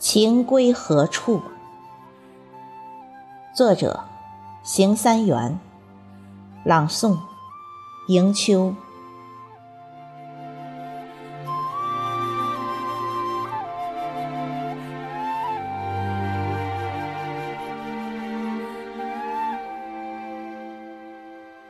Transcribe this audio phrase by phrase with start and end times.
[0.00, 1.42] 情归何处？
[3.54, 4.00] 作者：
[4.62, 5.60] 邢三元，
[6.64, 7.18] 朗诵：
[8.08, 8.74] 迎秋。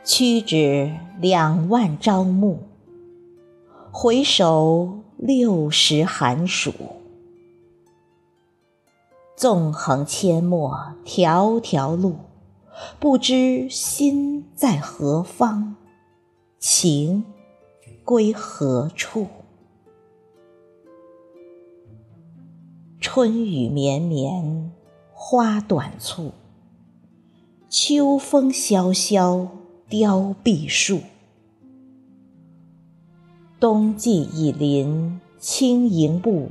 [0.05, 2.59] 屈指两万朝暮，
[3.91, 6.71] 回首六十寒暑。
[9.41, 12.15] 纵横阡陌，条条路，
[12.99, 15.77] 不知心在何方，
[16.59, 17.23] 情
[18.05, 19.25] 归何处？
[22.99, 24.71] 春雨绵绵，
[25.11, 26.33] 花短促，
[27.67, 29.47] 秋风萧萧，
[29.89, 30.99] 凋碧树。
[33.59, 36.49] 冬季已临，轻盈步，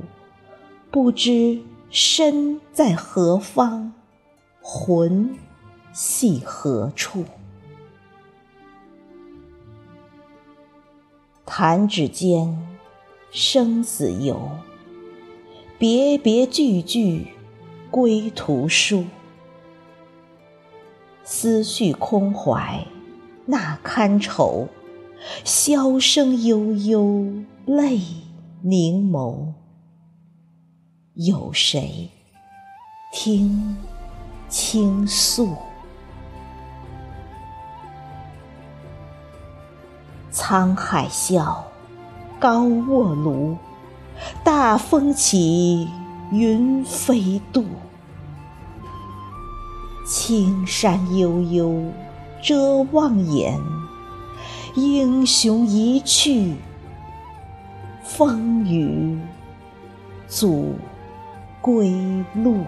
[0.91, 1.61] 不知。
[1.93, 3.91] 身在何方，
[4.61, 5.35] 魂
[5.91, 7.25] 系何处？
[11.45, 12.57] 弹指间，
[13.29, 14.39] 生死游，
[15.77, 17.27] 别别句句，
[17.89, 19.03] 归途书。
[21.25, 22.87] 思绪空怀，
[23.45, 24.69] 那堪愁？
[25.43, 27.99] 箫声悠悠，泪
[28.61, 29.60] 凝眸。
[31.15, 32.07] 有谁
[33.11, 33.75] 听
[34.47, 35.57] 倾诉？
[40.31, 41.65] 沧海笑，
[42.39, 43.57] 高卧庐。
[44.41, 45.89] 大风起，
[46.31, 47.65] 云飞渡。
[50.07, 51.91] 青山悠悠，
[52.41, 53.59] 遮望眼。
[54.75, 56.55] 英雄一去，
[58.01, 59.19] 风雨
[60.29, 60.73] 阻。
[61.61, 62.65] 归路。